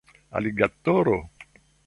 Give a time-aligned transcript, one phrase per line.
[0.37, 1.17] aligatoro